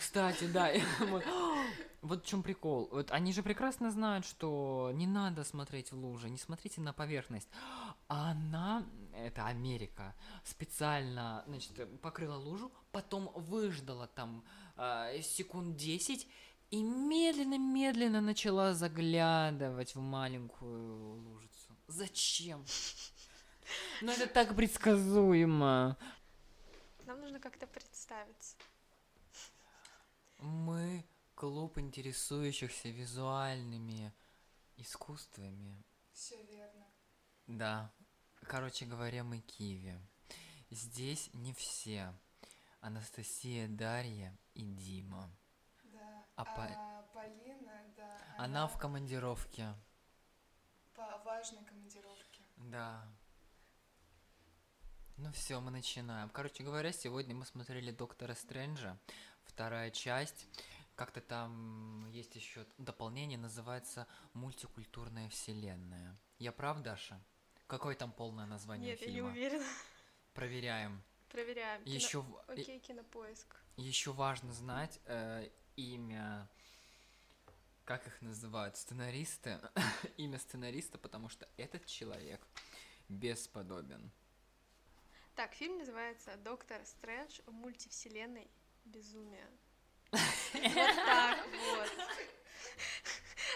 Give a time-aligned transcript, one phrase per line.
[0.00, 0.72] кстати, да.
[2.02, 2.88] Вот в чем прикол.
[2.92, 7.48] Вот они же прекрасно знают, что не надо смотреть в лужи, не смотрите на поверхность.
[8.08, 14.42] А она, это Америка, специально, значит, покрыла лужу, потом выждала там
[14.78, 16.26] э, секунд 10
[16.70, 21.76] и медленно-медленно начала заглядывать в маленькую лужицу.
[21.86, 22.64] Зачем?
[24.00, 25.98] Ну это так предсказуемо.
[27.04, 28.56] Нам нужно как-то представиться.
[30.40, 31.04] Мы
[31.34, 34.12] клуб интересующихся визуальными
[34.76, 35.82] искусствами.
[36.12, 36.86] Все верно.
[37.46, 37.90] Да.
[38.42, 39.98] Короче говоря, мы Киви.
[40.70, 42.14] Здесь не все.
[42.80, 45.30] Анастасия, Дарья и Дима.
[45.92, 46.24] Да.
[46.36, 48.18] А А, Па- Полина, да.
[48.38, 49.74] Она в командировке.
[50.94, 52.42] по важной командировке.
[52.56, 53.06] Да.
[55.16, 56.30] Ну все, мы начинаем.
[56.30, 58.98] Короче говоря, сегодня мы смотрели Доктора Стрэнджа,
[59.60, 60.46] вторая часть.
[60.96, 66.16] Как-то там есть еще дополнение, называется Мультикультурная вселенная.
[66.38, 67.20] Я прав, Даша?
[67.66, 69.28] Какое там полное название Нет, я не фильма?
[69.30, 69.66] уверена.
[70.32, 71.02] Проверяем.
[71.28, 71.84] Проверяем.
[71.84, 73.54] Кино- Еще, Окей, кинопоиск.
[73.76, 76.48] еще важно знать э, имя,
[77.84, 79.60] как их называют, сценаристы,
[80.16, 82.40] имя сценариста, потому что этот человек
[83.10, 84.10] бесподобен.
[85.34, 88.50] Так, фильм называется «Доктор Стрэндж в мультивселенной
[88.84, 89.48] безумия».
[90.12, 91.90] Вот так вот.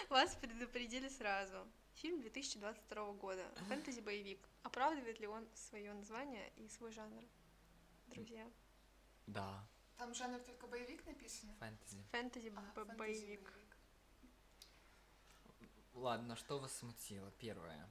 [0.09, 1.67] Вас предупредили сразу.
[1.95, 3.43] Фильм 2022 года.
[3.67, 4.47] Фэнтези-боевик.
[4.63, 7.23] Оправдывает ли он свое название и свой жанр?
[8.07, 8.49] Друзья.
[9.27, 11.49] Да, Там жанр только боевик написан?
[11.59, 11.97] фэнтези.
[11.99, 12.85] А, Фэнтези-боевик.
[12.85, 13.51] фэнтези-боевик.
[15.93, 17.31] Ладно, что вас смутило?
[17.39, 17.89] Первое.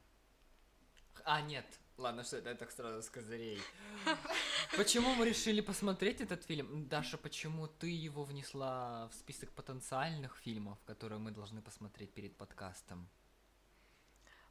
[1.25, 1.67] А, нет.
[1.97, 3.63] Ладно, что это, я так сразу с козырей.
[4.77, 6.89] Почему мы решили посмотреть этот фильм?
[6.89, 13.09] Даша, почему ты его внесла в список потенциальных фильмов, которые мы должны посмотреть перед подкастом?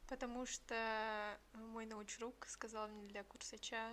[0.08, 3.92] Потому что мой научрук сказал мне для курсача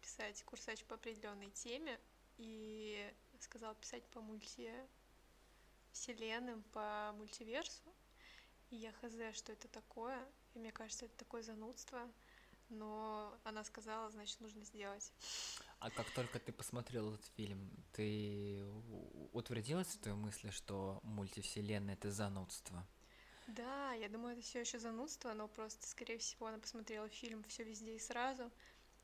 [0.00, 1.98] писать курсач по определенной теме
[2.38, 4.72] и сказал писать по мульти
[5.92, 7.82] вселенным, по мультиверсу.
[8.70, 10.18] И я хз, что это такое.
[10.54, 12.00] И мне кажется, это такое занудство.
[12.72, 15.12] Но она сказала, значит, нужно сделать.
[15.78, 18.64] А как только ты посмотрел этот фильм, ты
[19.32, 22.86] утвердилась в твоей мысли, что мультивселенная это занудство?
[23.48, 27.64] Да, я думаю, это все еще занудство, но просто, скорее всего, она посмотрела фильм все
[27.64, 28.50] везде и сразу.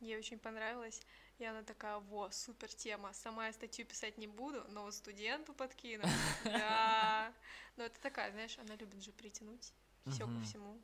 [0.01, 1.03] Ей очень понравилось.
[1.39, 3.13] И она такая, во, супер тема.
[3.13, 6.05] Сама я статью писать не буду, но вот студенту подкину.
[6.45, 7.35] Да.
[7.77, 9.75] Но это такая, знаешь, она любит же притянуть
[10.07, 10.81] все ко всему.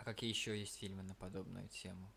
[0.00, 2.10] А какие еще есть фильмы на подобную тему?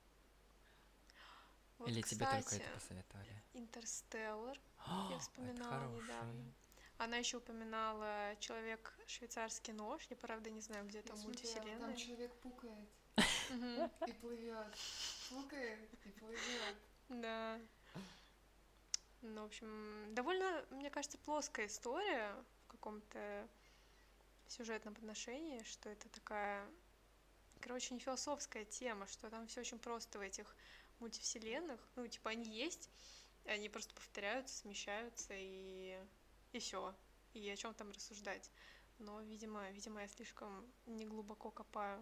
[1.79, 3.44] Вот, Или тебе только кстати, это посоветовали?
[3.51, 4.57] Интерстеллар.
[5.11, 6.53] Я вспоминала недавно.
[6.97, 10.01] Она еще упоминала человек швейцарский нож.
[10.09, 11.95] Я правда не знаю, где там смотрела, Там мультивселенная.
[11.97, 14.77] человек пукает и плывет.
[15.29, 16.75] Пукает и плывет.
[17.09, 17.59] Да.
[19.23, 22.33] Ну, в общем, довольно, мне кажется, плоская история
[22.63, 23.45] в каком-то
[24.47, 26.66] сюжетном отношении, что это такая,
[27.63, 30.53] короче, не философская тема, что там все очень просто в этих
[31.00, 31.79] мультивселенных.
[31.96, 32.90] Ну, типа, они есть,
[33.46, 35.97] они просто повторяются, смещаются и,
[36.52, 36.94] и все.
[37.34, 38.52] И о чем там рассуждать.
[39.00, 42.00] Но, видимо, видимо, я слишком неглубоко копаю.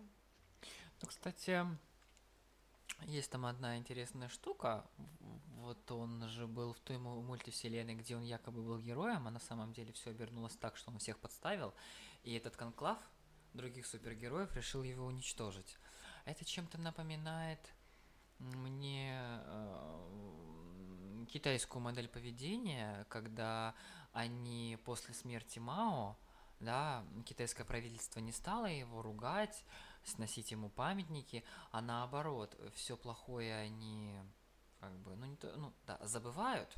[1.02, 1.66] Ну, кстати,
[3.04, 4.86] есть там одна интересная штука.
[5.58, 9.40] Вот он же был в той му- мультивселенной, где он якобы был героем, а на
[9.40, 11.74] самом деле все обернулось так, что он всех подставил.
[12.24, 12.98] И этот конклав
[13.54, 15.78] других супергероев решил его уничтожить.
[16.26, 17.60] Это чем-то напоминает
[18.40, 23.76] мне э, китайскую модель поведения, когда
[24.14, 26.18] они после смерти Мао,
[26.60, 29.64] да, китайское правительство не стало его ругать,
[30.04, 34.20] сносить ему памятники, а наоборот, все плохое они
[34.80, 36.76] как бы, ну, не то, ну, да, забывают,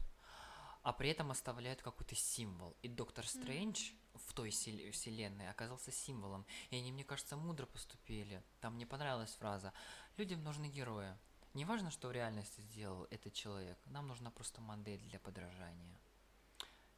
[0.83, 2.75] а при этом оставляют какой-то символ.
[2.81, 6.45] И Доктор Стрэндж в той селе- вселенной оказался символом.
[6.69, 8.44] И они, мне кажется, мудро поступили.
[8.59, 9.74] Там мне понравилась фраза
[10.18, 11.18] «Людям нужны герои».
[11.53, 16.00] Неважно, что в реальности сделал этот человек, нам нужна просто модель для подражания.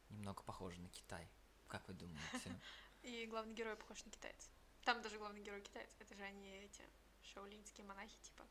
[0.08, 1.28] Немного похоже на Китай.
[1.68, 2.60] Как вы думаете?
[3.02, 4.48] И главный герой похож на китайца.
[4.84, 5.90] Там даже главный герой китаец.
[5.98, 6.82] Это же они эти
[7.22, 8.44] шаолиньские монахи, типа.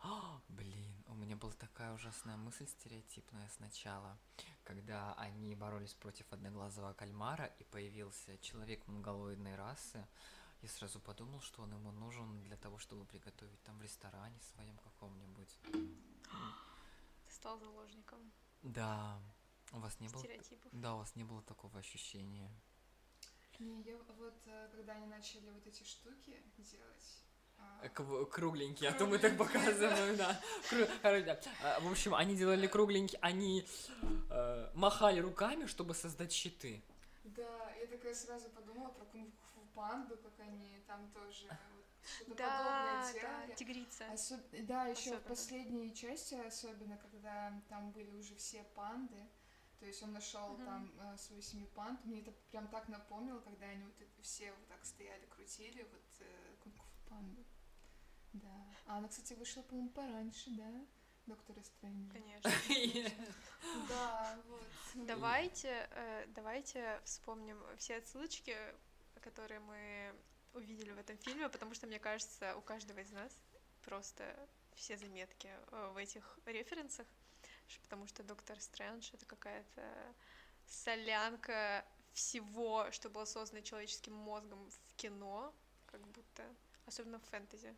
[0.00, 4.18] А, Блин, у меня была такая ужасная мысль стереотипная сначала,
[4.64, 10.06] когда они боролись против одноглазого кальмара, и появился человек монголоидной расы.
[10.62, 14.76] Я сразу подумал, что он ему нужен для того, чтобы приготовить там в ресторане своем
[14.78, 15.58] каком-нибудь.
[15.62, 18.32] Ты стал заложником.
[18.62, 19.20] Да,
[19.72, 20.20] У вас не было?
[20.20, 20.70] стереотипов.
[20.72, 22.50] Да, у вас не было такого ощущения.
[23.58, 27.24] Не, я вот, э, когда они начали вот эти штуки делать...
[27.82, 30.40] Э, Кругленькие, а то мы так показываем, да.
[31.62, 33.66] А, В общем, они делали кругленькие, они
[34.30, 36.82] э, махали руками, чтобы создать щиты.
[37.24, 42.58] Да, я такая сразу подумала про кунг-фу панду, как они там тоже вот что-то Да,
[42.58, 43.12] подобное да,
[43.46, 43.54] делали.
[43.56, 44.04] тигрица.
[44.12, 45.20] Особ- Да, еще в Особенно.
[45.28, 49.22] последней части, особенно когда там были уже все панды,
[49.78, 50.64] то есть он нашел Мгм.
[50.64, 54.66] там э, свою семью панд, мне это прям так напомнило, когда они вот все вот
[54.68, 56.47] так стояли, крутили, вот э,
[57.08, 57.44] панду.
[58.32, 58.66] Да.
[58.86, 60.86] А она, кстати, вышла, по-моему, пораньше, да?
[61.26, 62.12] Доктора Стрэнджа.
[62.12, 62.50] Конечно.
[63.88, 64.62] Да, вот.
[64.94, 68.56] Давайте, э, давайте вспомним все отсылочки,
[69.20, 70.14] которые мы
[70.54, 73.32] увидели в этом фильме, потому что, мне кажется, у каждого из нас
[73.82, 74.24] просто
[74.74, 77.06] все заметки э, в этих референсах,
[77.82, 79.82] потому что Доктор Стрэндж— это какая-то
[80.66, 85.54] солянка всего, что было создано человеческим мозгом в кино,
[85.86, 86.44] как будто,
[86.88, 87.74] особенно в фэнтези.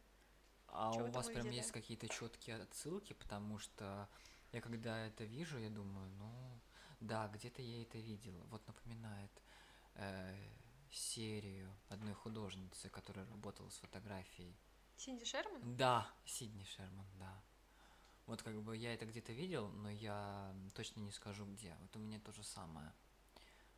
[0.68, 1.56] А Чё у вас прям увидели?
[1.56, 4.08] есть какие-то четкие отсылки, потому что
[4.52, 6.60] я когда это вижу, я думаю, ну
[7.00, 8.34] да, где-то я это видел.
[8.50, 9.30] Вот напоминает
[9.94, 10.36] э,
[10.90, 14.56] серию одной художницы, которая работала с фотографией.
[14.96, 15.76] Синди Шерман?
[15.76, 17.42] Да, Сидни Шерман, да.
[18.26, 21.74] Вот как бы я это где-то видел, но я точно не скажу где.
[21.80, 22.92] Вот у меня то же самое.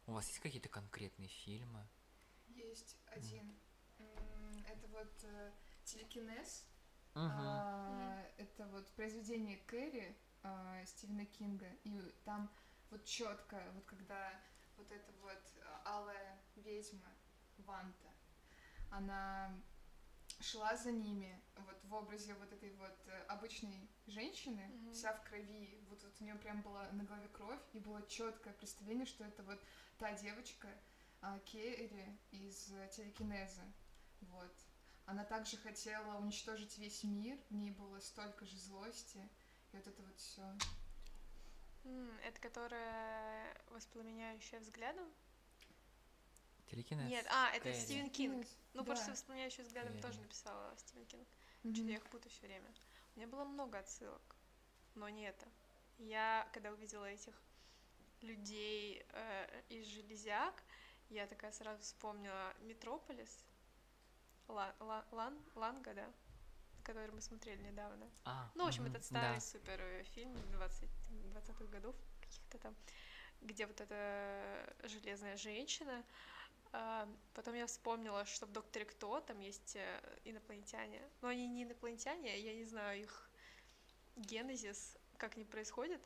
[0.06, 1.86] У вас есть какие-то конкретные фильмы?
[2.48, 3.48] Есть один.
[3.48, 3.56] М,
[4.66, 5.52] Это вот э,
[5.84, 6.66] телекинез.
[7.14, 7.30] Мгм.
[7.30, 11.68] А, Это вот произведение Кэрри а, Стивена Кинга.
[11.84, 12.50] И там
[12.90, 14.32] вот четко, вот когда
[14.76, 15.42] вот эта вот
[15.84, 17.12] а, алая ведьма
[17.58, 18.08] Ванта,
[18.90, 19.54] она
[20.40, 24.92] шла за ними вот в образе вот этой вот э, обычной женщины, Мгм.
[24.92, 28.52] вся в крови, вот, вот у нее прям была на голове кровь, и было четкое
[28.54, 29.60] представление, что это вот
[29.98, 30.68] та девочка
[31.20, 33.62] а, Керри из э, телекинеза,
[34.22, 34.52] вот.
[35.06, 39.28] Она также хотела уничтожить весь мир, в ней было столько же злости,
[39.72, 40.42] и вот это вот все.
[42.24, 45.04] Это которая воспламеняющая взглядом?
[46.70, 47.10] Телекинез.
[47.10, 47.78] Нет, а, это Кэрри.
[47.80, 48.46] Стивен Кинг.
[48.72, 48.86] Ну, Да.
[48.86, 50.22] просто воспламеняющую взглядом тоже Кэрри.
[50.22, 51.28] написала Стивен Кинг.
[51.64, 51.74] Мгм.
[51.74, 52.72] Что-то я их путаю все время.
[53.14, 54.36] У меня было много отсылок,
[54.94, 55.46] но не это.
[55.98, 57.34] Я, когда увидела этих
[58.22, 60.62] людей э, из железяк,
[61.10, 63.44] я такая сразу вспомнила Метрополис,
[64.48, 66.10] Ла- Ла- Лан, Ланга, да,
[66.84, 68.06] который мы смотрели недавно.
[68.24, 69.40] А, Ну, в общем, мгм, этот старый да.
[69.40, 70.90] супер э, фильм 20,
[71.32, 72.74] 20-х годов каких-то там,
[73.42, 76.04] где вот эта железная женщина.
[76.72, 81.02] А, Потом я вспомнила, что в «Докторе Кто» там есть э, инопланетяне.
[81.22, 83.30] Но они не инопланетяне, я не знаю их
[84.16, 86.02] генезис, как они происходят,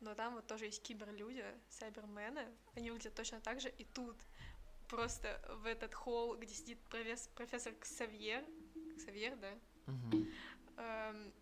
[0.00, 4.16] но там вот тоже есть киберлюди, сайбермены, они выглядят точно так же, и тут
[4.90, 8.44] просто в этот холл, где сидит профес- профессор Ксавьер,
[8.96, 9.54] Ксавьер, да,
[10.76, 11.32] эм,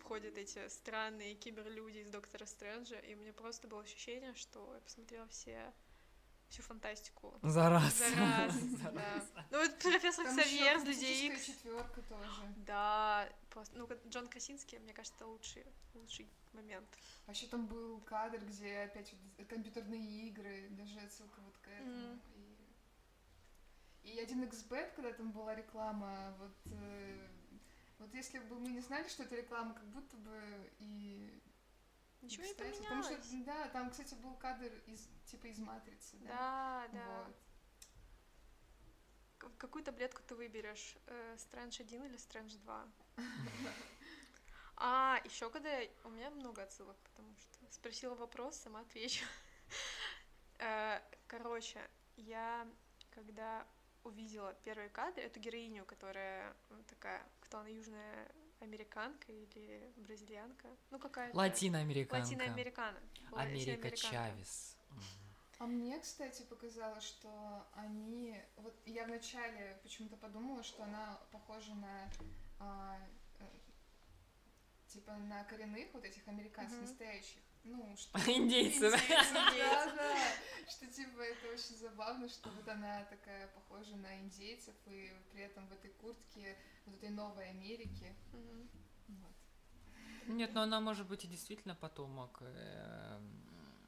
[0.00, 4.80] входят эти странные киберлюди из Доктора Стрэнджа, и у меня просто было ощущение, что я
[4.80, 5.72] посмотрела все
[6.48, 7.38] всю фантастику.
[7.42, 7.94] За раз.
[7.94, 8.54] За раз,
[8.94, 9.22] да.
[9.50, 11.46] Ну, вот профессор Там Ксавьер Людей Икс.
[11.46, 12.54] четверка тоже.
[12.58, 16.88] Да, просто, ну, Джон Красинский, мне кажется, это лучший, лучший момент.
[17.26, 22.20] А еще там был кадр, где опять вот компьютерные игры, даже отсылка вот к этому.
[24.06, 27.28] И, и один xbet, когда там была реклама, вот, э,
[27.98, 31.42] вот если бы мы не знали, что это реклама, как будто бы и...
[32.22, 33.06] Ничего и не кстати, поменялось.
[33.08, 36.28] Потому что, да, там, кстати, был кадр из, типа из Матрицы, да?
[36.28, 37.24] Да, да.
[39.40, 39.52] Вот.
[39.58, 40.96] Какую таблетку ты выберешь?
[41.06, 42.88] Э, Стрэндж 1 или Стрэндж 2?
[44.78, 45.70] А, еще когда
[46.04, 49.24] у меня много отсылок, потому что спросила вопрос, сама отвечу.
[50.58, 51.80] Э, Короче,
[52.16, 52.66] я
[53.10, 53.66] когда
[54.06, 58.28] увидела первый кадр, эту героиню, которая ну, такая, кто она, южная
[58.60, 60.68] американка или бразильянка?
[60.90, 61.36] Ну, какая-то...
[61.36, 62.24] Латиноамериканка.
[62.24, 62.98] Латиноамерикана.
[63.32, 63.90] Америка.
[63.90, 64.76] Чавес.
[65.58, 68.38] А мне, кстати, показалось, что они...
[68.56, 72.10] Вот я вначале почему-то подумала, что она похожа на...
[72.60, 72.98] а,
[73.40, 73.44] э,
[74.88, 77.40] типа на коренных вот этих американцев настоящих.
[77.66, 78.18] Ну, что...
[78.30, 78.92] Индейцев.
[79.08, 80.16] Да, да.
[80.68, 85.64] Что типа это очень забавно, что вот она такая похожа на индейцев, и при этом
[85.68, 86.56] в этой куртке
[86.86, 88.12] вот этой новой Америки.
[88.32, 89.32] Вот.
[90.26, 93.30] Нет, но она может быть и действительно потомок эм,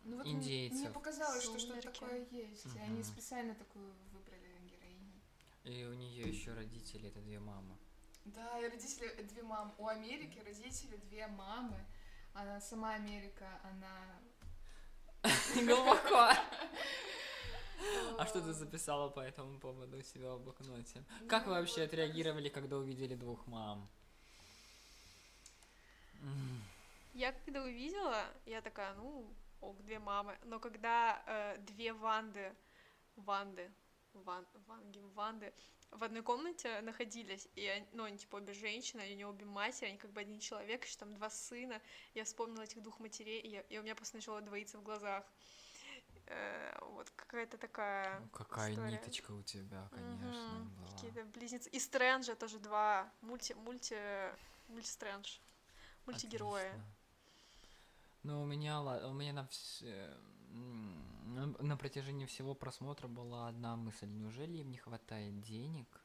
[0.04, 0.92] Ну вот м- мне индейцев.
[0.92, 2.66] показалось, что что-то такое есть.
[2.66, 5.20] И они специально такую выбрали героиню.
[5.64, 7.76] И у нее еще родители, это две мамы.
[8.24, 9.72] Да, и родители э, две мамы.
[9.78, 11.84] У Америки родители две мамы.
[12.38, 14.20] Она сама Америка, она
[15.54, 16.30] Глубоко.
[18.16, 21.02] А что ты записала по этому поводу у себя в блокноте?
[21.28, 23.88] Как вы Ну, вообще отреагировали, когда увидели двух мам?
[27.14, 29.26] Я когда увидела, я такая, ну,
[29.60, 30.38] ок, две мамы.
[30.44, 32.54] Но когда э, две Ванды,
[33.16, 33.68] Ванды,
[34.14, 35.52] Ван, Ванги, Ванды
[35.90, 39.98] в одной комнате находились, и они, ну, они типа обе женщины, они обе матери, они
[39.98, 41.80] как бы один человек, еще там два сына.
[42.14, 45.24] Я вспомнила этих двух матерей, и, я- и у меня просто начало двоиться в глазах.
[46.26, 48.90] Э, вот какая-то такая ну, Какая история.
[48.90, 50.90] ниточка у тебя, конечно, Мгм, была.
[50.92, 51.70] Какие-то близнецы.
[51.70, 53.10] И Стрэнджа тоже два.
[53.22, 53.96] Мульти, мульти,
[54.68, 55.38] мульти-стрэндж.
[56.06, 56.66] Мультигерои.
[56.68, 56.84] Отлично.
[58.24, 60.16] Ну, у меня, у меня на, вс- э,
[61.38, 64.08] на, на протяжении всего просмотра была одна мысль.
[64.08, 66.04] Неужели им не хватает денег?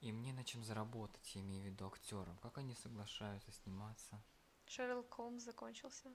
[0.00, 2.38] И мне на чем заработать, я имею в виду актерам.
[2.38, 4.22] Как они соглашаются сниматься?
[4.66, 6.10] Шерлок Холмс закончился.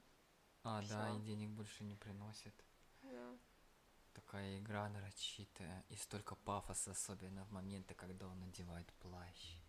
[0.63, 1.17] А, да, Всё.
[1.17, 2.55] и денег больше не приносит.
[3.03, 3.37] Да.
[4.13, 5.85] Такая игра нарочитая.
[5.89, 9.59] И столько пафоса, особенно в моменты, когда он надевает плащ.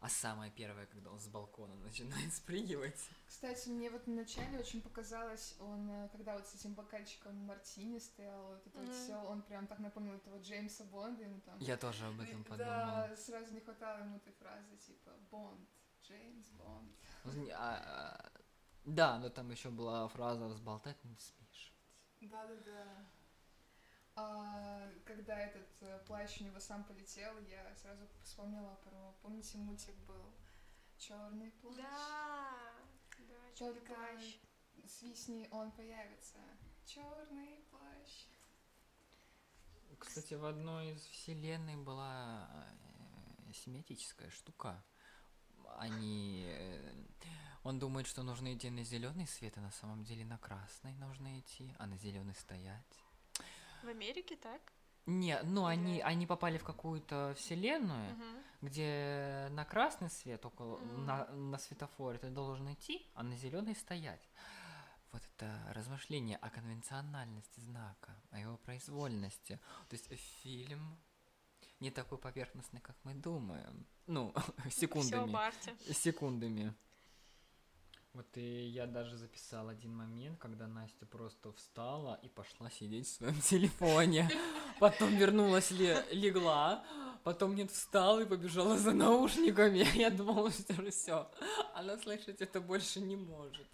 [0.00, 2.98] А самое первое, когда он с балкона начинает спрыгивать.
[3.26, 8.46] Кстати, мне вот вначале очень показалось, он, э, когда вот с этим бокальчиком мартини стоял,
[8.48, 8.94] вот это вот Мгм.
[8.96, 11.58] все, он прям так напомнил этого Джеймса Бонда, ему там...
[11.58, 12.66] Я тоже об этом подумал.
[12.66, 15.68] Да, сразу не хватало ему этой фразы, типа, Бонд,
[16.02, 16.90] Джеймс Бонд.
[17.24, 18.30] Возни- а, а,
[18.86, 21.74] Да, но там еще была фраза взболтать не смеешь.
[22.22, 23.06] Да-да-да.
[24.20, 29.14] А, когда этот э, плащ у него сам полетел, я сразу вспомнила про...
[29.22, 30.34] Помните, мультик был?
[30.98, 31.76] Черный плащ.
[31.76, 32.72] Да.
[33.18, 34.38] Да, чёрный Только плащ.
[34.86, 36.38] свистни, он появится.
[36.84, 38.26] Черный плащ.
[39.98, 42.48] Кстати, в одной из вселенной была
[43.48, 44.84] э, семиотическая штука.
[45.78, 46.44] Они...
[46.46, 46.94] э,
[47.62, 51.38] Он думает, что нужно идти на зеленый свет, а на самом деле на красный нужно
[51.40, 53.04] идти, а на зеленый стоять.
[53.82, 54.60] В Америке так?
[55.06, 58.44] Не, ну они, Или- они попали в какую-то вселенную, Мгм.
[58.62, 61.06] где на красный свет около Мгм.
[61.06, 64.28] на, на светофоре ты должен идти, а на зеленый стоять.
[65.12, 69.58] Вот это размышление о конвенциональности знака, о его произвольности.
[69.88, 70.06] То есть
[70.42, 70.96] фильм
[71.80, 73.86] не такой поверхностный, как мы думаем.
[74.06, 74.32] Ну,
[74.70, 75.30] секундами.
[75.32, 75.74] Барти.
[75.92, 76.74] Секундами.
[78.12, 83.10] Вот и я даже записал один момент, когда Настя просто встала и пошла сидеть в
[83.12, 84.28] своем телефоне.
[84.80, 86.84] Потом вернулась, ле- легла,
[87.22, 89.86] потом нет, встала и побежала за наушниками.
[89.96, 91.30] Я думала, что все,
[91.74, 93.66] она слышать это больше не может.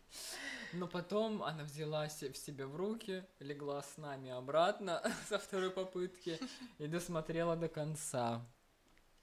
[0.73, 6.39] Но потом она взяла в себя в руки, легла с нами обратно со второй попытки
[6.79, 8.45] и досмотрела до конца.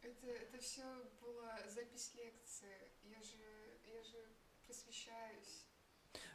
[0.02, 0.82] Это, это все
[1.22, 2.92] была запись лекции.
[3.04, 3.38] Я же,
[3.86, 4.18] я же
[4.66, 5.66] просвещаюсь.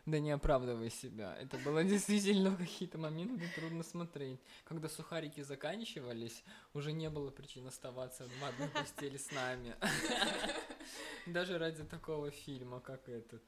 [0.08, 1.36] Да не оправдывай себя.
[1.36, 4.40] Это было действительно в какие-то моменты трудно смотреть.
[4.64, 9.76] Когда сухарики заканчивались, уже не было причин оставаться в одной постели с нами.
[11.26, 13.42] Даже ради такого фильма, как этот.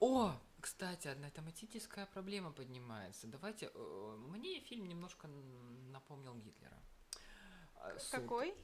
[0.00, 3.28] О, кстати, одна тематическая проблема поднимается.
[3.28, 5.28] Давайте, э, мне фильм немножко
[5.92, 6.82] напомнил Гитлера.
[7.76, 8.10] А, суть.
[8.10, 8.54] Какой?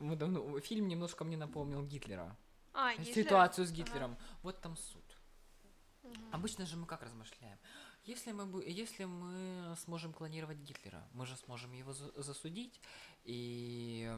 [0.00, 2.36] Вот, ну, фильм немножко мне напомнил Гитлера.
[2.74, 3.14] А, Гитлер.
[3.14, 3.76] Ситуацию с Ага.
[3.76, 4.16] Гитлером.
[4.42, 5.03] Вот там суть.
[6.04, 6.34] Мгм.
[6.34, 7.58] Обычно же мы как размышляем?
[8.04, 12.80] Если мы, если мы сможем клонировать Гитлера, мы же сможем его за- засудить
[13.24, 14.14] и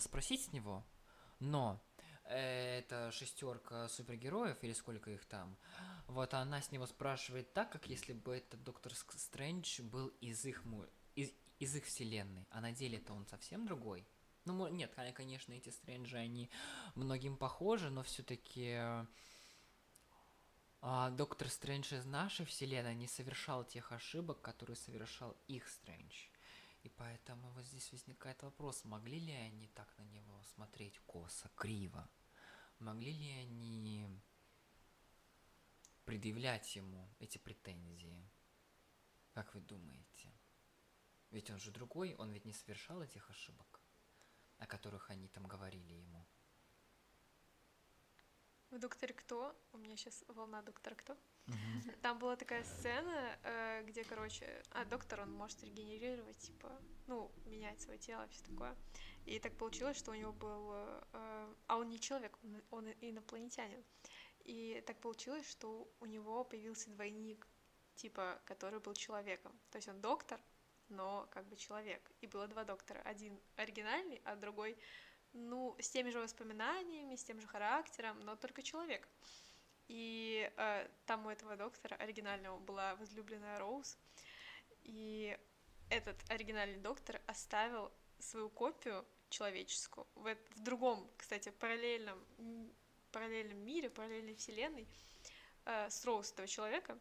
[0.00, 0.84] спросить с него.
[1.38, 1.80] Но
[2.24, 5.56] э, это шестерка супергероев, или сколько их там,
[6.08, 10.64] вот она с него спрашивает так, как если бы этот доктор Стрэндж был из их,
[11.14, 14.06] из, из их вселенной, а на деле-то он совсем другой.
[14.44, 16.50] Ну, нет, кон- конечно, эти Стрэнджи, они
[16.94, 18.78] многим похожи, но все-таки
[20.86, 26.26] а, доктор Стрэндж из нашей вселенной не совершал тех ошибок, которые совершал их Стрэндж.
[26.82, 32.06] И поэтому вот здесь возникает вопрос, могли ли они так на него смотреть косо, криво?
[32.80, 34.06] Могли ли они
[36.04, 38.30] предъявлять ему эти претензии?
[39.32, 40.30] Как вы думаете?
[41.30, 43.80] Ведь он же другой, он ведь не совершал этих ошибок,
[44.58, 46.26] о которых они там говорили ему.
[48.74, 51.16] В «Докторе Кто», у меня сейчас волна «Доктора Кто»,
[52.02, 56.72] там была такая сцена, э, где, короче, а доктор, он может регенерировать, типа,
[57.06, 58.76] ну, менять свое тело, все такое.
[59.26, 60.72] И так получилось, что у него был...
[61.12, 62.36] э, а он не человек,
[62.72, 63.84] он инопланетянин.
[64.40, 67.46] И так получилось, что у него появился двойник,
[67.94, 69.52] типа, который был человеком.
[69.70, 70.40] То есть он доктор,
[70.88, 72.10] но как бы человек.
[72.22, 73.00] И было два доктора.
[73.04, 74.76] Один оригинальный, а другой,
[75.34, 79.08] ну, с теми же воспоминаниями, с тем же характером, но только человек.
[79.88, 83.98] И э, там у этого доктора оригинального была возлюбленная Роуз,
[84.82, 85.36] и
[85.90, 92.18] этот оригинальный доктор оставил свою копию человеческую в, в другом, кстати, параллельном,
[93.12, 94.88] параллельном мире, параллельной вселенной
[95.66, 96.98] э, с Роуз этого человека,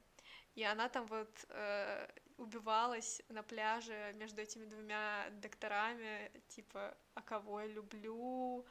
[0.56, 7.62] и она там вот э, убивалась на пляже между этими двумя докторами, типа, а кого
[7.62, 8.66] я люблю,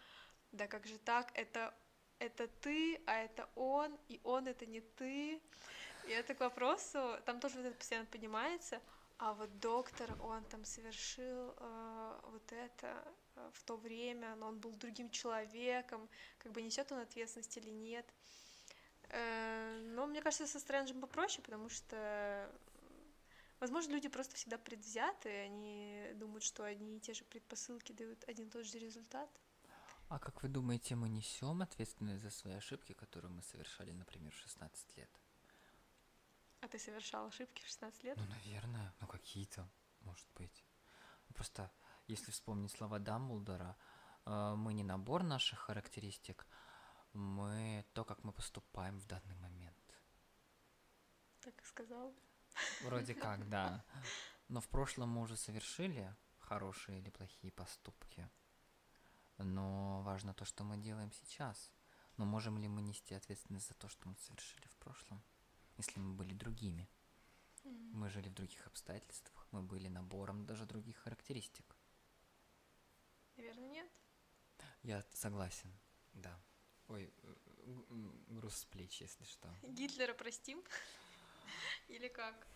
[0.53, 1.75] да как же так, это,
[2.19, 5.41] это ты, а это он, и он это не ты.
[6.09, 8.81] И это к вопросу, там тоже вот это постоянно поднимается,
[9.19, 13.05] а вот доктор, он там совершил э, вот это
[13.37, 17.71] э, в то время, но он был другим человеком, как бы несет он ответственность или
[17.71, 18.05] нет.
[19.11, 22.51] Э, но мне кажется, со Стрэнджем попроще, потому что,
[23.63, 28.49] возможно, люди просто всегда предвзяты, они думают, что одни и те же предпосылки дают один
[28.49, 29.31] и тот же результат.
[30.09, 34.39] А как вы думаете, мы несем ответственность за свои ошибки, которые мы совершали, например, в
[34.39, 35.11] 16 лет?
[36.61, 38.17] А ты совершал ошибки в 16 лет?
[38.19, 39.69] Ну, наверное, ну какие-то,
[40.01, 40.65] может быть.
[41.35, 41.71] Просто,
[42.09, 43.77] если вспомнить слова Дамблдора,
[44.27, 46.47] э, мы не набор наших характеристик,
[47.13, 49.77] мы то, как мы поступаем в данный момент.
[51.41, 52.13] Так и сказал.
[52.83, 53.85] Вроде как, да.
[54.49, 58.29] Но в прошлом мы уже совершили хорошие или плохие поступки.
[59.39, 61.73] Но важно то, что мы делаем сейчас.
[62.17, 65.23] Но можем ли мы нести ответственность за то, что мы совершили в прошлом,
[65.77, 66.89] если мы были другими?
[67.65, 71.77] Мы жили в других обстоятельствах, мы были набором даже других характеристик.
[73.37, 73.91] Наверное, нет.
[74.83, 75.73] Я согласен,
[76.13, 76.39] да.
[76.89, 77.13] Ой,
[78.29, 79.49] груз с плеч, если что.
[79.63, 80.63] Гитлера простим?
[81.89, 82.47] Или как?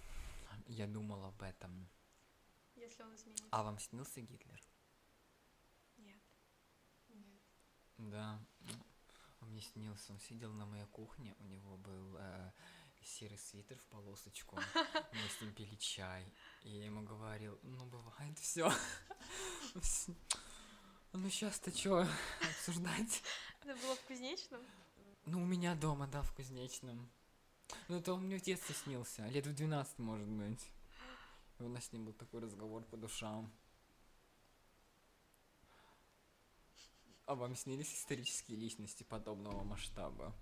[0.66, 1.88] Я думал об этом.
[2.74, 3.46] Если он изменится?
[3.50, 4.60] А вам снился Гитлер?
[5.96, 6.20] Нет.
[7.08, 7.40] Нет.
[7.98, 8.44] Да.
[9.40, 10.12] Он мне снился.
[10.12, 12.52] Он сидел на моей кухне, у него был э,
[13.02, 14.56] серый свитер в полосочку.
[15.12, 16.24] Мы с ним пили чай.
[16.62, 18.70] И я ему говорил, ну бывает все.
[21.12, 22.06] Ну сейчас-то что
[22.42, 23.22] обсуждать?
[23.62, 24.60] Это было в Кузнечном?
[25.24, 27.10] Ну, у меня дома, да, в Кузнечном.
[27.88, 30.70] Ну, это он мне в детстве снился, лет в 12, может быть.
[31.58, 33.50] И у нас с ним был такой разговор по душам.
[37.26, 40.32] А вам снились исторические личности подобного масштаба?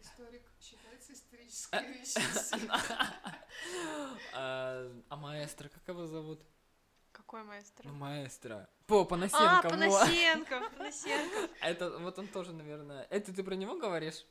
[0.00, 2.58] Историк считается исторической личностью.
[4.34, 6.42] А а маэстро, как его зовут?
[7.12, 7.88] Какой маэстро?
[7.88, 8.68] Ну, маэстро.
[8.86, 9.70] По, а, Панасенко, во.
[9.70, 11.50] Панасенков, Панасенков.
[11.60, 13.06] Это, вот он тоже, наверное...
[13.10, 14.24] Это ты про него говоришь?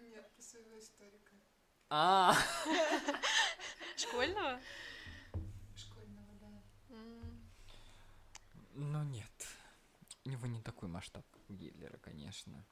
[0.00, 1.32] Нет, про своего историка
[1.94, 2.34] А,
[3.98, 4.58] Школьного?
[5.76, 6.48] школьного, да.
[8.72, 9.46] Ну нет,
[10.24, 12.64] у него не такой масштаб, как у Гитлера, конечно.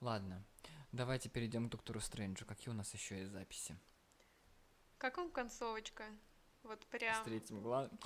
[0.00, 0.44] Ладно,
[0.90, 2.44] давайте перейдем к доктору Стрэнджу.
[2.44, 3.78] Какие у нас еще есть записи?
[4.98, 6.02] Как вам концовочка?
[6.64, 7.22] Вот прям.
[7.22, 8.00] С третьим глазом.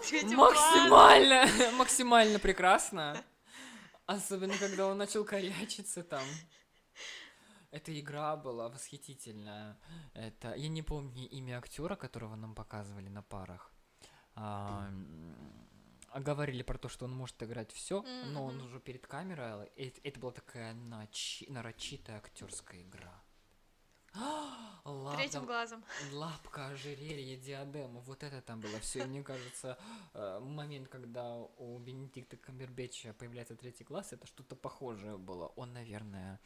[0.00, 0.54] с третьим глазом.
[0.54, 3.20] Максимально, максимально прекрасно.
[4.06, 6.22] Особенно, когда он начал корячиться там.
[7.70, 9.76] Эта игра была восхитительная.
[10.14, 13.70] Это я не помню имя актера, которого нам показывали на парах.
[14.34, 14.90] А,
[16.10, 18.02] а говорили про то, что он может играть все,
[18.32, 19.68] но он уже перед камерой.
[19.76, 23.22] и Это, это была такая начи- нарочитая актерская игра.
[24.14, 25.84] Третьим Ладно, глазом.
[26.12, 29.00] Лапка, ожерелье, диадема, вот это там было все.
[29.00, 29.78] И мне кажется,
[30.14, 35.48] э, момент, когда у Бенедикта Камбербэтча появляется третий класс, это что-то похожее было.
[35.56, 36.40] Он, наверное...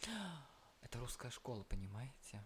[0.83, 2.45] Это русская школа, понимаете?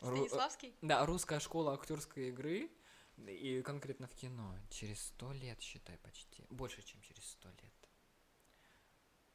[0.00, 0.74] Ру- Станиславский?
[0.82, 2.70] Да, русская школа актерской игры,
[3.16, 4.56] и конкретно в кино.
[4.70, 6.44] Через сто лет, считай, почти.
[6.50, 7.88] Больше, чем через сто лет.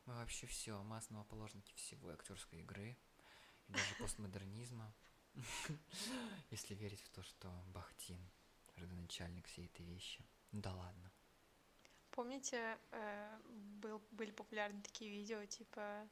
[0.05, 2.97] Мы вообще все, мы основоположники всего актерской игры,
[3.67, 4.93] и даже постмодернизма.
[6.51, 8.19] Если верить в то, что Бахтин
[8.75, 10.23] родоначальник всей этой вещи.
[10.51, 11.12] Да ладно.
[12.12, 13.39] Помните, э,
[13.81, 16.08] был, были популярны такие видео, типа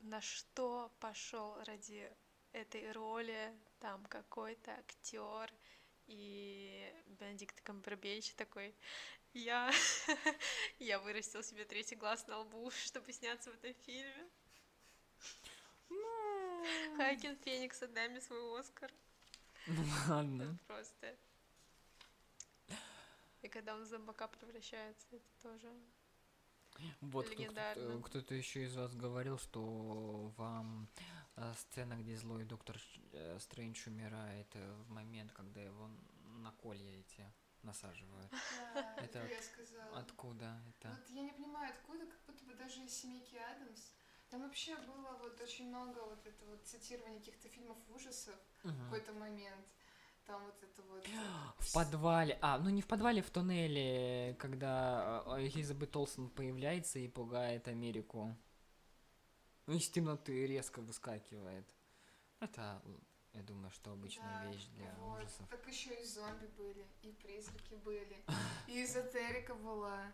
[0.00, 2.10] на что пошел ради
[2.52, 5.52] этой роли там какой-то актер
[6.06, 8.74] и Бенедикт Камбербэтч такой
[9.34, 9.72] я
[10.78, 14.28] я вырастил себе третий глаз на лбу, чтобы сняться в этом фильме.
[16.96, 18.90] Хайкин Феникс, отдай мне свой Оскар.
[19.66, 20.56] Ну ладно.
[20.66, 21.16] Просто.
[23.42, 25.68] И когда он в зомбака превращается, это тоже.
[27.00, 27.28] Вот
[28.04, 30.88] кто-то еще из вас говорил, что вам
[31.36, 32.76] э, сцена, где злой доктор
[33.12, 35.90] э, Стрэндж умирает э, в момент, когда его
[36.38, 37.32] на колья эти
[37.62, 38.32] насаживают.
[38.74, 39.98] Да, Это я сказала.
[39.98, 40.88] Откуда это?
[40.90, 43.92] Вот я не понимаю, откуда, как будто бы даже из семейки Адамс.
[44.30, 48.78] Там вообще было вот очень много вот это вот цитирования каких-то фильмов ужасов в Мгм.
[48.84, 49.66] какой-то момент.
[50.26, 51.06] Там вот это вот...
[51.58, 57.08] В подвале, а, ну не в подвале, в туннеле, когда э, Элизабет Олсен появляется и
[57.08, 58.36] пугает Америку.
[59.66, 61.66] Ну, из темноты резко выскакивает.
[62.40, 62.82] Это,
[63.32, 65.20] я думаю, что обычная Да, вещь для вот.
[65.20, 65.48] ужасов.
[65.48, 68.24] Так еще и зомби были, и призраки были,
[68.66, 70.12] и эзотерика была,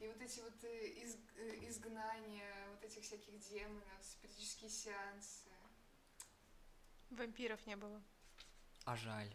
[0.00, 5.48] и вот эти вот э, из- э, изгнания вот этих всяких демонов, спиритические сеансы.
[7.10, 8.02] Вампиров не было.
[8.84, 9.34] А жаль.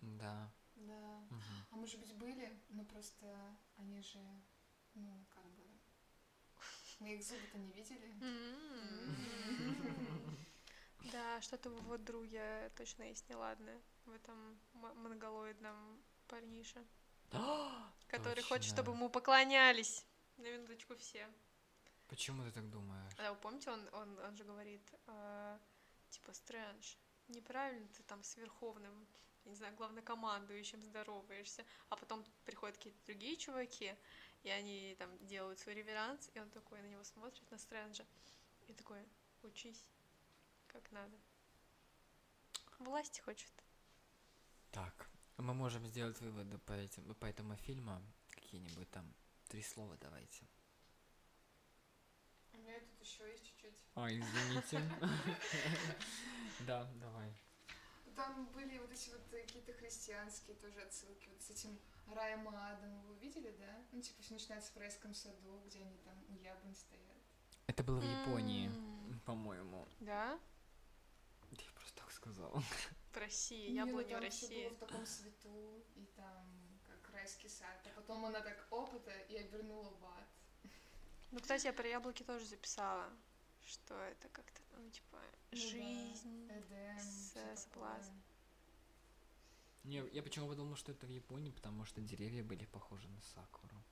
[0.00, 0.50] Да.
[0.76, 1.26] Да.
[1.30, 1.66] мгм.
[1.70, 3.26] А может быть были, но просто
[3.76, 4.18] они же,
[4.94, 5.62] ну, как бы...
[7.00, 8.14] Мы их зубы-то не видели.
[11.12, 16.84] Да, что-то в вот друге точно есть неладное в этом монголоидном парнише,
[18.08, 20.04] который хочет, чтобы ему поклонялись.
[20.36, 21.26] На минуточку все.
[22.08, 23.12] Почему ты так думаешь?
[23.18, 25.58] А вы помните, он, он, он же говорит, э,
[26.10, 26.96] типа, Стрэндж,
[27.28, 29.06] неправильно ты там с Верховным,
[29.44, 33.94] не знаю, главнокомандующим здороваешься, а потом приходят какие-то другие чуваки,
[34.42, 38.04] и они там делают свой реверанс, и он такой на него смотрит, на Стрэнджа,
[38.66, 39.04] и такой,
[39.42, 39.84] учись,
[40.66, 41.16] как надо.
[42.78, 43.52] Власти хочет.
[44.70, 48.00] Так, мы можем сделать выводы по, этим, по этому фильму.
[48.30, 49.12] Какие-нибудь там
[49.48, 50.46] три слова давайте.
[52.52, 53.84] У меня тут еще есть чуть-чуть.
[53.94, 54.80] А, извините.
[56.66, 57.34] Да, давай.
[58.16, 61.78] Там были вот эти вот э, какие-то христианские тоже отсылки, вот с этим
[62.14, 63.82] раем и адом, вы видели, да?
[63.92, 67.16] Ну, типа, все начинается в райском саду, где они там у яблонь стоят.
[67.66, 68.70] Это было в Японии,
[69.24, 69.86] по-моему.
[70.00, 70.38] Да?
[71.50, 72.62] Я просто так сказал.
[73.12, 74.68] В России, Не, ну, яблони в России.
[74.68, 76.46] было в таком свету, и там
[76.86, 77.80] как райский сад.
[77.86, 80.28] А потом она так опыта и обернула в ад.
[81.30, 83.08] Ну, кстати, я про яблоки тоже записала,
[83.70, 85.18] что это как-то, ну, типа,
[85.52, 86.48] Ну да, жизнь.
[86.50, 88.12] Эдем, с- соблазн.
[89.84, 93.82] Не, я почему подумал, что это в Японии, потому что деревья были похожи на сакуру.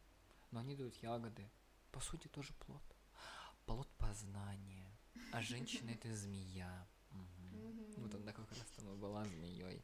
[0.51, 1.49] Но они дают ягоды.
[1.93, 2.83] По сути, тоже плод.
[3.67, 4.91] Плод познания.
[5.33, 6.87] А женщина это змея.
[7.97, 9.83] Вот она как раз там и была змеей.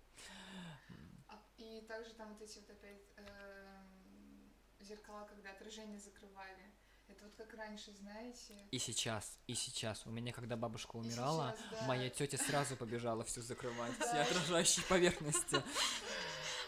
[1.29, 6.71] А- И также там вот эти вот опять эм, зеркала, когда отражение закрывали.
[7.15, 8.55] Это вот как раньше, знаете.
[8.73, 10.05] И сейчас, и сейчас.
[10.05, 11.87] У меня, когда бабушка умирала, сейчас, да.
[11.87, 15.63] моя тетя сразу побежала все закрывать, все отражающие поверхности.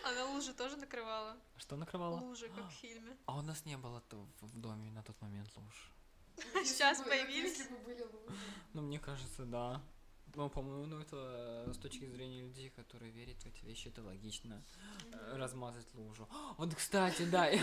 [0.04, 1.36] Она лужи тоже накрывала?
[1.56, 2.20] Что накрывала?
[2.20, 3.16] Лужи, как в фильме.
[3.26, 4.00] А у нас не было
[4.40, 5.90] в доме на тот момент луж.
[6.64, 7.58] Сейчас появились?
[7.58, 8.38] Если бы были лужи.
[8.72, 9.82] Ну, мне кажется, да.
[10.36, 11.16] Ну, по-моему, ну, это
[11.66, 14.62] э, с точки зрения людей, которые верят в эти вещи, это логично.
[15.12, 16.28] э, Размазать лужу.
[16.58, 17.50] Вот, кстати, да.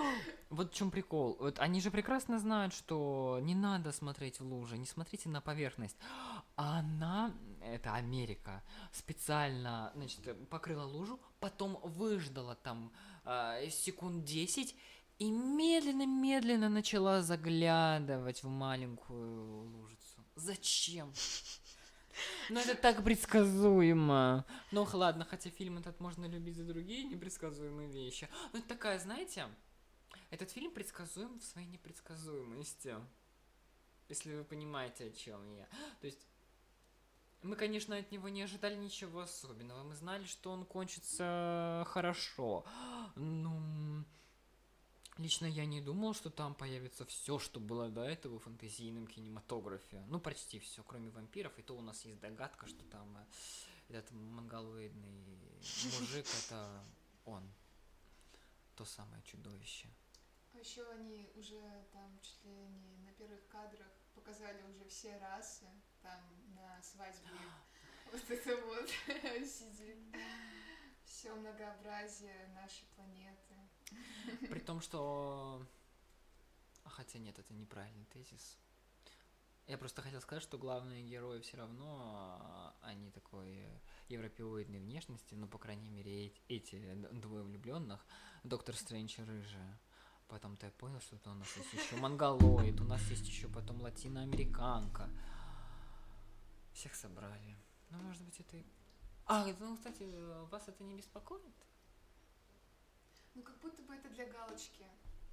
[0.50, 1.36] Вот в чем прикол.
[1.40, 5.96] Вот они же прекрасно знают, что не надо смотреть в лужи, не смотрите на поверхность.
[6.56, 12.92] А она, это Америка, специально, значит, покрыла лужу, потом выждала там
[13.24, 14.76] э, секунд 10
[15.18, 20.20] и медленно-медленно начала заглядывать в маленькую лужицу.
[20.36, 21.12] Зачем?
[22.50, 24.44] Ну это так предсказуемо.
[24.72, 28.28] Ну ладно, хотя фильм этот можно любить за другие непредсказуемые вещи.
[28.52, 29.46] Ну это такая, знаете,
[30.30, 32.96] этот фильм предсказуем в своей непредсказуемости.
[34.08, 35.66] Если вы понимаете, о чем я.
[36.00, 36.26] То есть
[37.42, 39.82] мы, конечно, от него не ожидали ничего особенного.
[39.82, 42.64] Мы знали, что он кончится хорошо.
[43.14, 44.04] Ну,
[45.18, 50.04] лично я не думал, что там появится все, что было до этого в фэнтезийном кинематографе.
[50.08, 51.58] Ну, почти все, кроме вампиров.
[51.58, 53.16] И то у нас есть догадка, что там
[53.88, 55.24] э, этот монголоидный
[56.00, 56.84] мужик это
[57.24, 57.42] он.
[58.76, 59.88] То самое чудовище.
[60.54, 61.60] А еще они уже
[61.92, 65.66] там чуть ли не на первых кадрах показали уже все расы
[66.02, 66.20] там
[66.54, 67.28] на свадьбе.
[68.12, 68.88] Вот это вот
[69.46, 69.98] сидит.
[71.04, 73.54] Все многообразие нашей планеты.
[74.50, 75.64] При том, что...
[76.84, 78.58] А, Хотя нет, это неправильный тезис.
[79.66, 83.66] Я просто хотел сказать, что главные герои все равно, а, они такой
[84.08, 88.04] европеоидной внешности, ну, по крайней мере, эти, двое влюбленных,
[88.44, 89.80] Доктор Стрэндж и Рыжая.
[90.28, 95.10] Потом-то я понял, что у нас есть еще монголоид, у нас есть еще потом латиноамериканка.
[96.72, 97.56] Всех собрали.
[97.90, 98.56] Ну, может быть, это...
[98.56, 98.64] и-
[99.26, 100.04] А, ну, кстати,
[100.50, 101.42] вас это не беспокоит?
[103.36, 104.86] Ну, как будто бы это для галочки.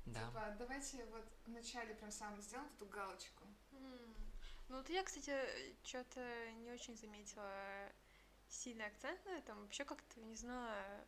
[0.06, 0.28] Да.
[0.28, 3.46] Типа, давайте вот вначале прям сам сделаем эту галочку.
[3.72, 4.14] М.
[4.68, 5.34] Ну вот я, кстати,
[5.84, 7.90] что-то не очень заметила
[8.50, 9.62] сильный акцент на этом.
[9.62, 11.06] Вообще как-то, не знаю,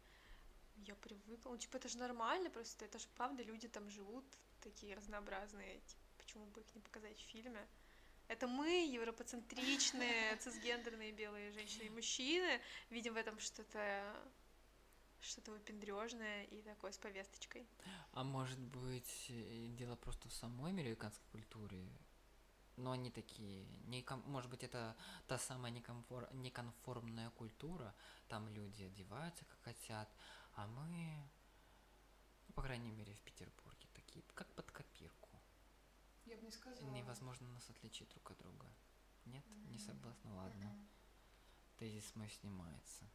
[0.77, 1.51] я привыкла.
[1.51, 4.25] Ну, типа, это же нормально, просто это же правда, люди там живут
[4.61, 5.81] такие разнообразные.
[5.81, 7.67] Типа, почему бы их не показать в фильме?
[8.29, 14.15] Это мы, европоцентричные, цисгендерные белые женщины и мужчины, видим в этом что-то
[15.21, 17.67] что-то выпендрежное и такое с повесточкой.
[18.11, 21.87] А может быть, э, дело просто в самой американской культуре?
[22.77, 24.95] Но они такие, не ком- может быть, это
[25.27, 27.95] та самая некомфор- неконформная культура,
[28.27, 30.09] там люди одеваются как хотят,
[30.55, 31.29] а мы,
[32.47, 35.29] ну, по крайней мере, в Петербурге такие, как под копирку.
[36.25, 36.89] Я бы не сказала.
[36.91, 38.67] Невозможно нас отличить друг от друга.
[39.25, 40.65] Нет, не М, согласна, ладно.
[40.65, 40.87] мгм.
[41.77, 43.05] Тезис мой снимается.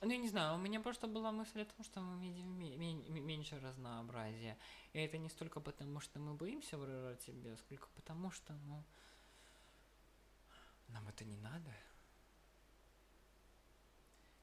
[0.00, 2.76] Ну, я не знаю, у меня просто была мысль о том, что мы видим ме-
[2.76, 4.58] ме- ме- меньше разнообразия.
[4.92, 8.82] И это не столько потому, что мы боимся выражать себя, сколько потому, что, ну,
[10.88, 11.72] нам это не надо.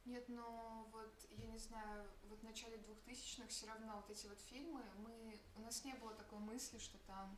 [0.06, 4.40] Нет, но вот, я не знаю, вот в начале 2000-х все равно вот эти вот
[4.40, 7.38] фильмы, мы, у нас не было такой мысли, что там,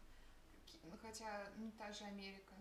[0.84, 2.54] ну, хотя, ну, та же Америка,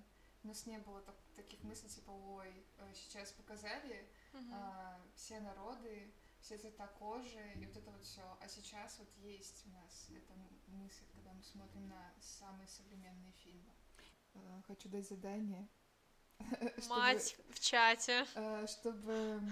[0.43, 4.53] у нас не было так- таких мыслей, типа, ой, э, сейчас показали Мгм.
[4.55, 8.23] а, все народы, все цвета кожи, и вот это вот все.
[8.41, 10.33] А сейчас вот есть у нас эта
[10.69, 13.73] мысль, когда мы смотрим на самые современные фильмы.
[14.35, 15.69] Э, Хочу дать задание.
[16.79, 18.27] чтобы- Мать в чате.
[18.35, 19.43] э, чтобы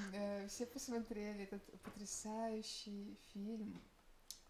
[0.48, 3.78] все посмотрели этот потрясающий фильм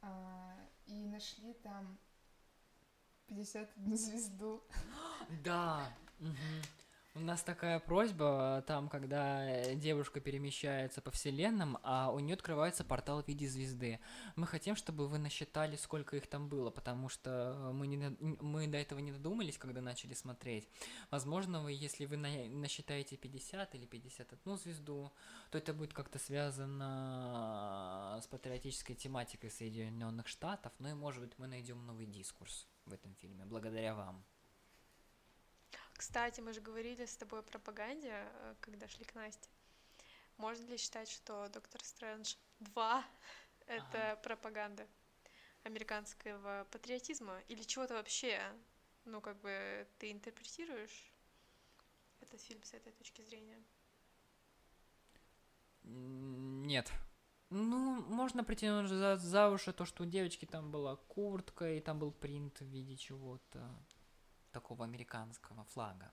[0.01, 1.99] а, и нашли там
[3.27, 4.63] 51 звезду.
[5.43, 5.93] Да.
[7.19, 12.85] У нас такая просьба, там, когда э, девушка перемещается по вселенным, а у нее открывается
[12.85, 13.99] портал в виде звезды.
[14.37, 18.69] Мы хотим, чтобы вы насчитали, сколько их там было, потому что э, мы, не, мы
[18.69, 20.69] до этого не додумались, когда начали смотреть.
[21.11, 25.13] Возможно, вы, если вы на- насчитаете 50 или 51 звезду,
[25.51, 31.49] то это будет как-то связано с патриотической тематикой Соединенных Штатов, ну и, может быть, мы
[31.49, 34.25] найдем новый дискурс в этом фильме, благодаря вам.
[35.99, 39.49] Кстати, мы же говорили с тобой о пропаганде, э, когда шли к Насте.
[40.37, 43.05] Можно ли считать, что Доктор Стрэндж 2—
[43.67, 44.87] это пропаганда
[45.65, 48.41] американского патриотизма или чего-то вообще?
[49.07, 51.13] Ну, как бы ты интерпретируешь
[52.21, 53.61] этот фильм с этой точки зрения?
[55.83, 56.93] Нет.
[57.51, 61.99] Ну, можно притянуть за, за уши то, что у девочки там была куртка, и там
[61.99, 63.85] был принт в виде чего-то
[64.51, 66.13] такого американского флага.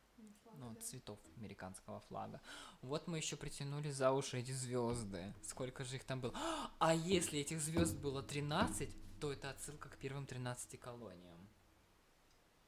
[0.58, 2.42] Ну, цветов американского флага.
[2.82, 5.34] Вот мы еще притянули за уши эти звезды.
[5.44, 6.34] Сколько же их там было?
[6.80, 11.50] А если этих звезд было 13, то это отсылка к первым 13 колониям.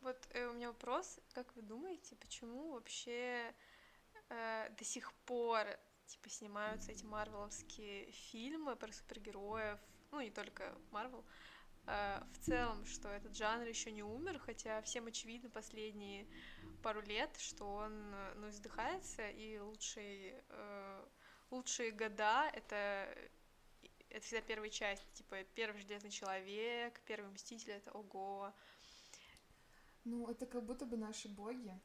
[0.01, 3.53] Вот э, у меня вопрос, как вы думаете, почему вообще
[4.29, 5.65] э, до сих пор
[6.05, 9.79] типа снимаются эти марвеловские фильмы про супергероев,
[10.11, 11.23] ну не только Марвел, э,
[11.87, 16.27] в целом, что этот жанр еще не умер, хотя всем очевидно последние
[16.83, 21.05] пару лет, что он э, ну издыхается и лучшие э,
[21.49, 23.07] лучшие года это
[24.09, 28.53] это всегда первая часть, типа первый железный человек, первый мститель, это ого,
[30.05, 31.77] Ну, это как будто бы наши боги.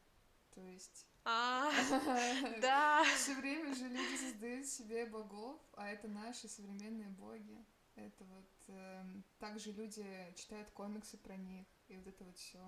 [0.55, 1.07] То есть...
[1.25, 1.71] А,
[2.61, 3.05] да.
[3.17, 7.65] Все время же люди создают себе богов, а это наши современные боги.
[7.95, 10.05] Это вот эм, также люди
[10.37, 12.59] читают комиксы про них, и вот это вот все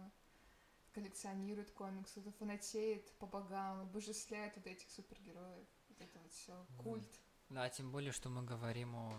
[0.93, 5.67] коллекционируют комиксы, это фанатеет по богам, обожествляет вот этих супергероев.
[5.89, 7.21] Вот это вот все культ.
[7.49, 9.13] Да, тем более, что мы говорим о,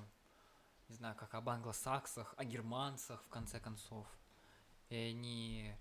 [0.90, 4.08] не знаю, как об англосаксах, о германцах, в конце концов.
[4.90, 5.76] И они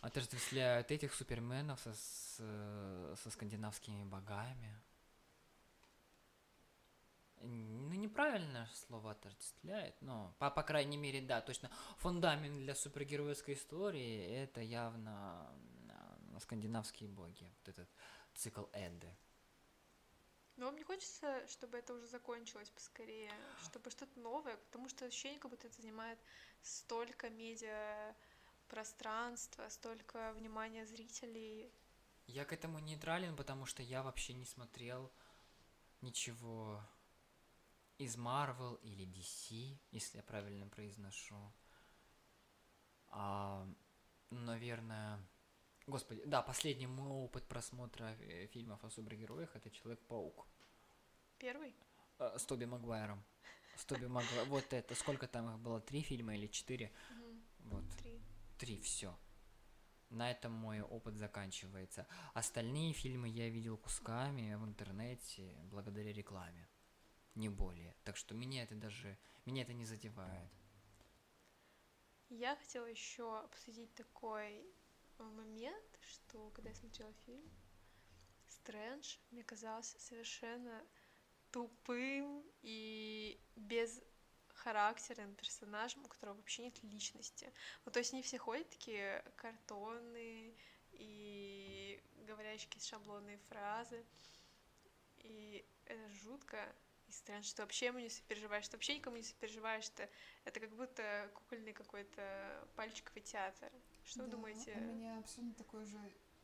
[0.00, 4.74] отождествляют этих суперменов со, с, э, со скандинавскими богами.
[7.42, 11.70] Ну, неправильное слово отождествляет, но, по, по крайней мере, да, точно.
[11.98, 15.52] Фундамент для супергеройской истории— это явно
[16.40, 17.52] скандинавские боги.
[17.58, 17.88] Вот этот
[18.34, 19.14] цикл Эдды.
[20.56, 23.32] Но мне хочется, чтобы это уже закончилось поскорее,
[23.64, 26.18] чтобы что-то новое, потому что ощущение, как будто это занимает
[26.62, 28.14] столько медиа
[28.68, 31.72] пространства, столько внимания зрителей.
[32.26, 35.10] Я к этому нейтрален, потому что я вообще не смотрел
[36.00, 36.80] ничего
[38.04, 41.52] из Marvel или DC, если я правильно произношу.
[43.08, 43.66] А,
[44.30, 45.18] наверное...
[45.86, 50.46] Господи, да, последний мой опыт просмотра э, фильмов о супергероях это Человек-паук.
[51.38, 51.74] Первый?
[52.18, 53.22] Э, С Тоби Магуайром.
[53.76, 54.48] С Тоби Магуайром.
[54.50, 55.80] Вот это, сколько там их было?
[55.80, 56.92] Три фильма или четыре?
[57.64, 57.84] Вот.
[57.98, 58.20] Три.
[58.58, 59.18] Три, все.
[60.10, 62.06] На этом мой опыт заканчивается.
[62.34, 66.68] Остальные фильмы я видел кусками в интернете благодаря рекламе.
[67.34, 67.94] Не более.
[68.04, 69.18] Так что меня это даже...
[69.46, 70.50] Меня это не задевает.
[72.28, 74.64] Я хотела еще обсудить такой
[75.18, 77.44] момент, что когда я смотрела фильм,
[78.48, 80.82] Стрэндж мне казался совершенно
[81.50, 84.02] тупым и без
[84.54, 87.52] характерным персонажем, у которого вообще нет личности.
[87.84, 90.54] Вот, то есть они все ходят такие картонные
[90.92, 94.04] и говорящие какие-то шаблонные фразы.
[95.18, 96.74] И это жутко.
[97.12, 100.08] И странно, что вообще ему не сопереживаешь, что вообще никому не сопереживаешь, что
[100.46, 103.70] это как будто кукольный какой-то пальчиковый театр.
[104.02, 104.74] Что Да, вы думаете?
[104.78, 105.98] У меня абсолютно такое же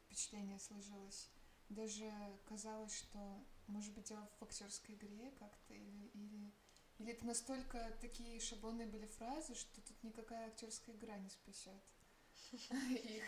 [0.05, 1.31] впечатление сложилось.
[1.71, 2.13] Даже
[2.45, 3.19] казалось, что,
[3.67, 6.53] может быть, дело в актерской игре как-то, или, или,
[6.99, 11.83] или это настолько такие шаблонные были фразы, что тут никакая актерская игра не спасет
[12.53, 13.25] их.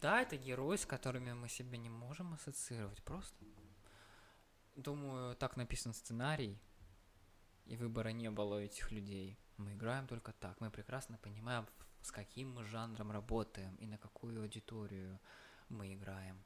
[0.00, 3.02] Да, это герои, с которыми мы себя не можем ассоциировать.
[3.04, 3.44] Просто.
[4.78, 6.56] Думаю, так написан сценарий,
[7.66, 9.36] и выбора не было у этих людей.
[9.56, 10.60] Мы играем только так.
[10.60, 11.66] Мы прекрасно понимаем,
[12.00, 15.18] с каким мы жанром работаем и на какую аудиторию
[15.68, 16.40] мы играем.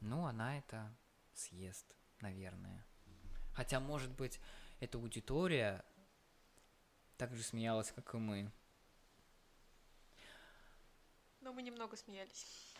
[0.00, 0.96] Ну, она это
[1.34, 2.86] съест, наверное.
[3.52, 4.40] Хотя, может быть,
[4.80, 5.84] эта аудитория
[7.18, 8.50] так же смеялась, как и мы.
[11.42, 12.74] Но мы немного смеялись.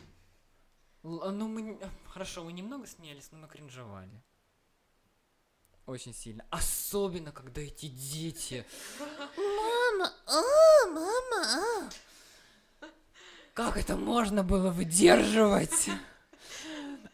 [1.05, 1.79] Л- Ну, мы...
[2.07, 4.23] Хорошо, мы немного смеялись, но мы кринжевали.
[5.89, 6.45] Очень сильно.
[6.51, 8.67] Особенно, когда эти дети...
[8.99, 11.91] Мама, а, мама,
[12.83, 12.89] а.
[13.55, 15.89] Как это можно было выдерживать?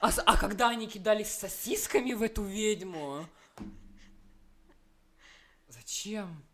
[0.00, 3.28] А, а когда они кидались сосисками в эту ведьму?
[5.68, 6.44] Зачем?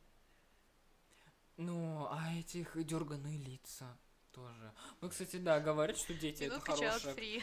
[1.57, 3.97] Ну, а этих дерганые лица
[4.33, 4.75] тоже.
[5.01, 7.43] Ну, кстати, да, говорят, что дети это Минутка child хорошие.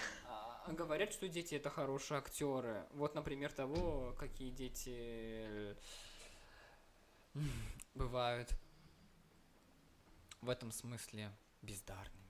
[0.67, 2.85] Говорят, что дети это хорошие актеры.
[2.91, 5.75] Вот, например, того, какие дети э,
[7.93, 8.53] бывают
[10.41, 12.27] в этом смысле бездарными.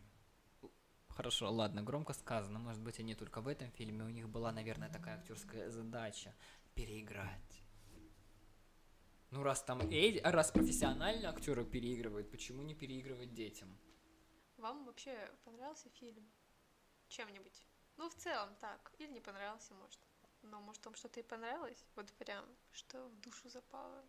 [1.10, 2.60] Хорошо, ладно, громко сказано.
[2.60, 4.04] Может быть, они только в этом фильме.
[4.04, 6.34] У них была, наверное, такая актерская задача
[6.76, 7.63] переиграть.
[9.32, 13.78] Ну, раз там а раз профессиональные актеры переигрывают, почему не переигрывать детям?
[14.58, 16.26] Вам вообще понравился фильм?
[17.10, 17.66] Чем-нибудь?
[17.97, 18.91] Ну, в целом, так.
[18.99, 19.99] Или не понравился, может.
[20.43, 21.83] Но, может, вам что-то и понравилось?
[21.95, 24.05] Вот прям, что в душу запало?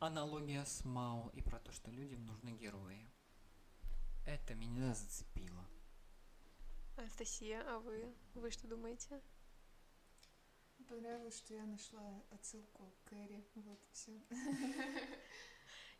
[0.00, 3.10] Аналогия с Мао и про то, что людям нужны герои.
[4.26, 5.64] Это меня зацепило.
[6.96, 8.14] Анастасия, а вы?
[8.34, 9.20] Вы что думаете?
[10.88, 13.44] Понравилось, что я нашла отсылку к Кэрри.
[13.54, 14.20] Вот все.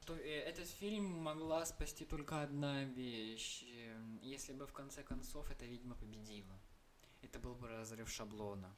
[0.07, 3.64] То, э, этот фильм могла спасти только одна вещь.
[3.64, 6.61] Эм, Если бы в конце концов эта ведьма победила.
[7.23, 8.77] Это был бы разрыв шаблона.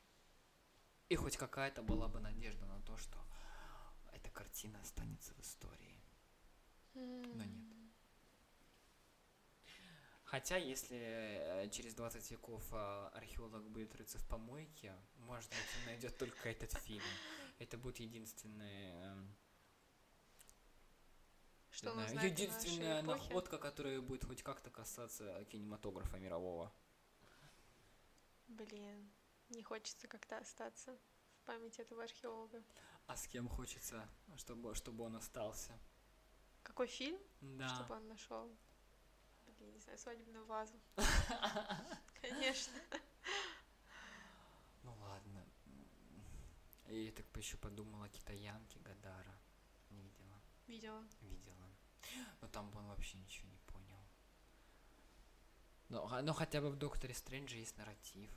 [1.09, 3.19] И хоть какая-то была бы надежда на то, что
[4.12, 6.01] эта картина останется в истории.
[6.95, 7.77] Но нет.
[10.25, 15.87] Хотя, если э, через 20 веков э, археолог будет рыться в помойке, может быть, он
[15.87, 17.05] найдет только этот фильм.
[17.59, 19.37] Это будет единственный эм,
[21.77, 26.73] Что Не он знаю, узнает о единственная находка, которая будет хоть как-то касаться кинематографа мирового.
[28.49, 29.12] Блин,
[29.51, 30.99] не хочется как-то остаться
[31.35, 32.65] в памяти этого археолога.
[33.07, 35.79] А с кем хочется, чтобы, чтобы он остался?
[36.62, 37.69] Какой фильм, Да.
[37.69, 38.57] чтобы он нашел?
[39.59, 40.81] Блин, не знаю, свадебную вазу.
[42.23, 42.73] Конечно.
[44.83, 45.45] Ну ладно.
[46.89, 49.39] И я так еще подумала, китаянки Гадара.
[49.91, 50.41] Не видела?
[50.67, 51.07] Видела.
[51.21, 51.66] Видела.
[52.40, 53.99] Но там бы он вообще ничего не понял.
[55.88, 58.31] Но, но хотя бы в Докторе Стрэнджа есть нарратив.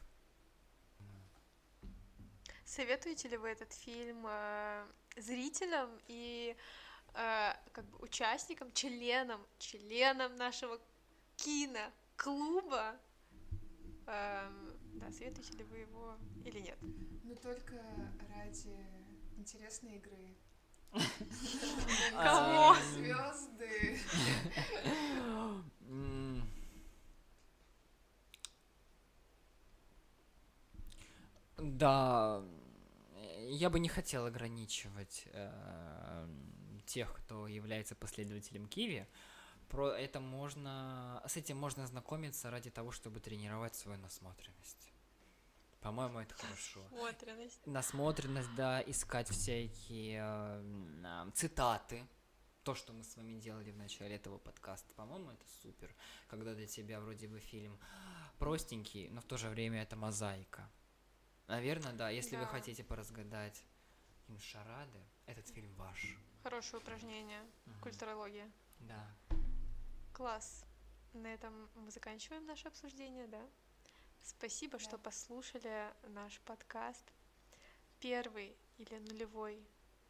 [2.65, 4.86] Советуете ли вы этот фильм э,
[5.17, 6.56] зрителям и
[7.15, 10.79] э, как бы участникам, членам, членам нашего
[11.37, 12.96] киноклуба?
[14.06, 16.15] Эм, да, советуете ли вы его
[16.46, 16.77] или нет?
[17.23, 17.75] Но только
[18.35, 18.77] ради
[19.37, 20.35] интересной игры.
[22.13, 22.75] Кого?
[22.94, 24.00] Звезды.
[31.58, 32.42] Да,
[33.50, 36.27] я бы не хотел ограничивать э,
[36.85, 39.08] тех, кто является последователем Киви.
[39.67, 44.88] Про это можно, с этим можно знакомиться ради того, чтобы тренировать свою насмотренность.
[45.82, 46.86] По-моему, это хорошо.
[46.90, 47.65] Смотренность.
[47.65, 52.06] Насмотренность, да, искать всякие э, цитаты.
[52.63, 54.94] То, что мы с вами делали в начале этого подкаста.
[54.96, 55.96] По-моему, это супер.
[56.27, 57.80] Когда для тебя вроде бы фильм
[58.38, 60.69] простенький, но в то же время это мозаика.
[61.48, 62.10] Наверное, да.
[62.10, 62.50] Если вы Да.
[62.50, 63.63] хотите поразгадать
[64.40, 66.15] шарады, этот фильм ваш.
[66.44, 67.42] Хорошее упражнение.
[67.65, 67.80] Мгм.
[67.82, 68.52] Культурология.
[68.80, 69.08] Да.
[70.13, 70.65] Класс.
[71.13, 73.42] На этом мы заканчиваем наше обсуждение, да?
[74.24, 74.84] Спасибо, Да.
[74.84, 77.04] что послушали наш подкаст.
[78.00, 79.62] Первый или нулевой?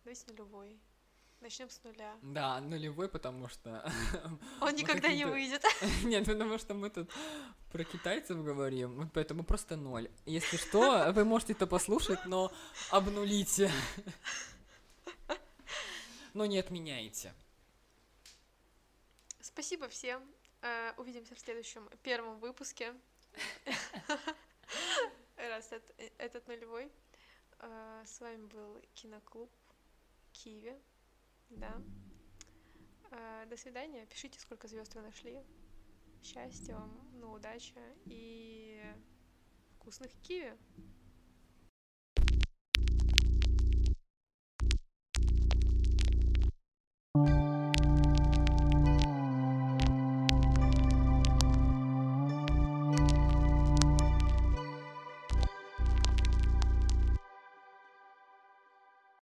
[0.04, 0.80] Давайте нулевой.
[1.42, 2.18] Начнем с нуля.
[2.22, 3.90] Да, нулевой, потому что...
[4.60, 5.64] Он никогда не выйдет.
[6.04, 7.10] Нет, потому что мы тут
[7.72, 10.12] про китайцев говорим, вот поэтому просто ноль.
[10.26, 12.52] Если что, вы можете это послушать, но
[12.92, 13.72] обнулите.
[16.34, 17.34] Но не отменяйте.
[19.40, 20.22] Спасибо всем.
[20.62, 22.94] Э, Увидимся в следующем первом выпуске.
[25.38, 26.92] Раз эт- э, этот нулевой.
[27.60, 29.52] Э, С вами был киноклуб
[30.34, 30.76] Киви.
[31.50, 31.82] Да.
[33.12, 34.06] Э, До свидания.
[34.06, 35.44] Пишите, сколько звезд вы нашли.
[36.22, 37.74] Счастья вам, ну, удачи
[38.06, 38.84] и
[39.76, 40.58] вкусных киви.